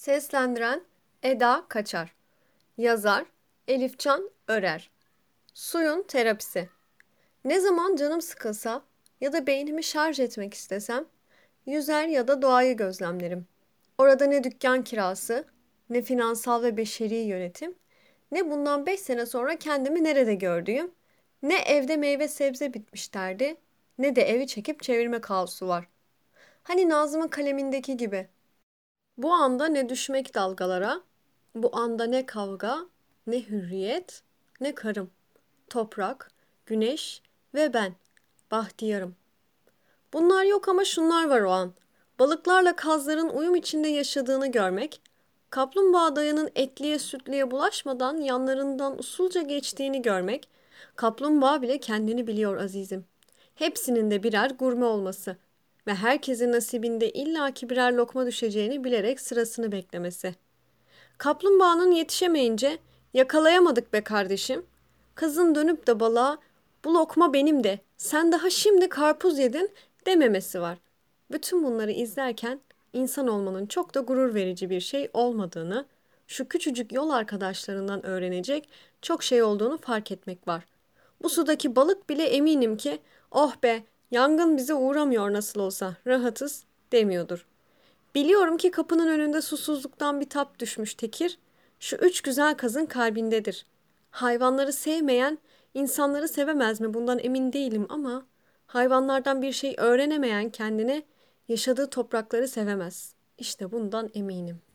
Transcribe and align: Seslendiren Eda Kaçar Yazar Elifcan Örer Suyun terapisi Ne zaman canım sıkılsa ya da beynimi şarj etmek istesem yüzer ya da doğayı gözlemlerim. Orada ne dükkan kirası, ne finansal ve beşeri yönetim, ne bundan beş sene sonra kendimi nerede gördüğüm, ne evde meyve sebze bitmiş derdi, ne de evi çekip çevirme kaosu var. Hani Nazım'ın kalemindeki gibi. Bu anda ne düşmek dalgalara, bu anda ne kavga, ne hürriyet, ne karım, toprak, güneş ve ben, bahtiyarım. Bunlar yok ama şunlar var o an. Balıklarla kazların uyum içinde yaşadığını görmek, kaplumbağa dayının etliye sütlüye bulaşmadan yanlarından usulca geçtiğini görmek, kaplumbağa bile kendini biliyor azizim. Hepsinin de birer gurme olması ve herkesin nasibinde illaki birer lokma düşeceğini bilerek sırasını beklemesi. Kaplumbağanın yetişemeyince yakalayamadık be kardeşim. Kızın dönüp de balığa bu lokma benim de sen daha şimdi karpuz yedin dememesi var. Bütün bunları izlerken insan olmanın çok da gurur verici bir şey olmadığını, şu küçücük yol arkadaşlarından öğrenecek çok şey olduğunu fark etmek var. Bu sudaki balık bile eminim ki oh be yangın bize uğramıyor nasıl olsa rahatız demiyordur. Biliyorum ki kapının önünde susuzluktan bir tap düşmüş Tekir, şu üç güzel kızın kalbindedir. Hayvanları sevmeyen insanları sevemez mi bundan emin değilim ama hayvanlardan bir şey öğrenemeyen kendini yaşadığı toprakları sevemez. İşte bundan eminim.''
Seslendiren 0.00 0.84
Eda 1.22 1.64
Kaçar 1.68 2.14
Yazar 2.78 3.24
Elifcan 3.68 4.30
Örer 4.48 4.90
Suyun 5.54 6.02
terapisi 6.02 6.68
Ne 7.44 7.60
zaman 7.60 7.96
canım 7.96 8.20
sıkılsa 8.20 8.82
ya 9.20 9.32
da 9.32 9.46
beynimi 9.46 9.84
şarj 9.84 10.20
etmek 10.20 10.54
istesem 10.54 11.04
yüzer 11.66 12.06
ya 12.06 12.28
da 12.28 12.42
doğayı 12.42 12.76
gözlemlerim. 12.76 13.46
Orada 13.98 14.26
ne 14.26 14.44
dükkan 14.44 14.84
kirası, 14.84 15.44
ne 15.90 16.02
finansal 16.02 16.62
ve 16.62 16.76
beşeri 16.76 17.14
yönetim, 17.14 17.74
ne 18.32 18.50
bundan 18.50 18.86
beş 18.86 19.00
sene 19.00 19.26
sonra 19.26 19.56
kendimi 19.56 20.04
nerede 20.04 20.34
gördüğüm, 20.34 20.90
ne 21.42 21.58
evde 21.58 21.96
meyve 21.96 22.28
sebze 22.28 22.74
bitmiş 22.74 23.14
derdi, 23.14 23.56
ne 23.98 24.16
de 24.16 24.22
evi 24.22 24.46
çekip 24.46 24.82
çevirme 24.82 25.20
kaosu 25.20 25.68
var. 25.68 25.88
Hani 26.62 26.88
Nazım'ın 26.88 27.28
kalemindeki 27.28 27.96
gibi. 27.96 28.28
Bu 29.22 29.32
anda 29.32 29.66
ne 29.66 29.88
düşmek 29.88 30.34
dalgalara, 30.34 31.00
bu 31.54 31.76
anda 31.76 32.04
ne 32.04 32.26
kavga, 32.26 32.78
ne 33.26 33.40
hürriyet, 33.40 34.22
ne 34.60 34.74
karım, 34.74 35.10
toprak, 35.70 36.30
güneş 36.66 37.22
ve 37.54 37.74
ben, 37.74 37.94
bahtiyarım. 38.50 39.16
Bunlar 40.12 40.44
yok 40.44 40.68
ama 40.68 40.84
şunlar 40.84 41.28
var 41.28 41.40
o 41.40 41.50
an. 41.50 41.72
Balıklarla 42.18 42.76
kazların 42.76 43.28
uyum 43.28 43.54
içinde 43.54 43.88
yaşadığını 43.88 44.46
görmek, 44.46 45.00
kaplumbağa 45.50 46.16
dayının 46.16 46.50
etliye 46.54 46.98
sütlüye 46.98 47.50
bulaşmadan 47.50 48.16
yanlarından 48.16 48.98
usulca 48.98 49.42
geçtiğini 49.42 50.02
görmek, 50.02 50.48
kaplumbağa 50.96 51.62
bile 51.62 51.78
kendini 51.78 52.26
biliyor 52.26 52.56
azizim. 52.56 53.04
Hepsinin 53.54 54.10
de 54.10 54.22
birer 54.22 54.50
gurme 54.50 54.84
olması 54.84 55.36
ve 55.90 55.94
herkesin 55.94 56.52
nasibinde 56.52 57.10
illaki 57.10 57.70
birer 57.70 57.92
lokma 57.92 58.26
düşeceğini 58.26 58.84
bilerek 58.84 59.20
sırasını 59.20 59.72
beklemesi. 59.72 60.34
Kaplumbağanın 61.18 61.92
yetişemeyince 61.92 62.78
yakalayamadık 63.14 63.92
be 63.92 64.00
kardeşim. 64.00 64.66
Kızın 65.14 65.54
dönüp 65.54 65.86
de 65.86 66.00
balığa 66.00 66.38
bu 66.84 66.94
lokma 66.94 67.32
benim 67.32 67.64
de 67.64 67.78
sen 67.96 68.32
daha 68.32 68.50
şimdi 68.50 68.88
karpuz 68.88 69.38
yedin 69.38 69.70
dememesi 70.06 70.60
var. 70.60 70.78
Bütün 71.32 71.64
bunları 71.64 71.90
izlerken 71.90 72.60
insan 72.92 73.28
olmanın 73.28 73.66
çok 73.66 73.94
da 73.94 74.00
gurur 74.00 74.34
verici 74.34 74.70
bir 74.70 74.80
şey 74.80 75.10
olmadığını, 75.12 75.86
şu 76.26 76.48
küçücük 76.48 76.92
yol 76.92 77.10
arkadaşlarından 77.10 78.06
öğrenecek 78.06 78.68
çok 79.02 79.22
şey 79.22 79.42
olduğunu 79.42 79.78
fark 79.78 80.12
etmek 80.12 80.48
var. 80.48 80.64
Bu 81.22 81.28
sudaki 81.28 81.76
balık 81.76 82.10
bile 82.10 82.24
eminim 82.24 82.76
ki 82.76 82.98
oh 83.30 83.54
be 83.62 83.82
yangın 84.10 84.56
bize 84.56 84.74
uğramıyor 84.74 85.32
nasıl 85.32 85.60
olsa 85.60 85.96
rahatız 86.06 86.64
demiyordur. 86.92 87.46
Biliyorum 88.14 88.56
ki 88.56 88.70
kapının 88.70 89.08
önünde 89.08 89.40
susuzluktan 89.40 90.20
bir 90.20 90.28
tap 90.28 90.58
düşmüş 90.58 90.94
Tekir, 90.94 91.38
şu 91.80 91.96
üç 91.96 92.20
güzel 92.20 92.54
kızın 92.54 92.86
kalbindedir. 92.86 93.66
Hayvanları 94.10 94.72
sevmeyen 94.72 95.38
insanları 95.74 96.28
sevemez 96.28 96.80
mi 96.80 96.94
bundan 96.94 97.18
emin 97.18 97.52
değilim 97.52 97.86
ama 97.88 98.26
hayvanlardan 98.66 99.42
bir 99.42 99.52
şey 99.52 99.74
öğrenemeyen 99.78 100.50
kendini 100.50 101.02
yaşadığı 101.48 101.90
toprakları 101.90 102.48
sevemez. 102.48 103.14
İşte 103.38 103.72
bundan 103.72 104.10
eminim.'' 104.14 104.69